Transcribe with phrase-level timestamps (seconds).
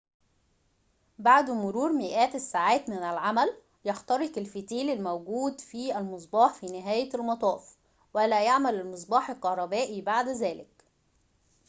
[1.19, 7.77] بعد مرور مئات الساعات من العمل يحترق الفتيل الموجود في المصباح في نهاية المطاف
[8.13, 10.85] ولا يعمل المصباح الكهربائي بعد ذلك